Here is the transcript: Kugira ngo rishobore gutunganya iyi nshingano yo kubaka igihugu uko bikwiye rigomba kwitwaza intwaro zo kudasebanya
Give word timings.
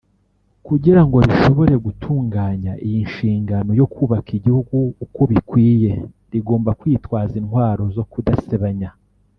Kugira 0.67 1.01
ngo 1.05 1.17
rishobore 1.27 1.75
gutunganya 1.85 2.71
iyi 2.87 2.99
nshingano 3.07 3.71
yo 3.79 3.85
kubaka 3.93 4.29
igihugu 4.37 4.75
uko 5.05 5.21
bikwiye 5.31 5.91
rigomba 6.31 6.69
kwitwaza 6.79 7.33
intwaro 7.41 7.83
zo 7.97 8.03
kudasebanya 8.13 8.89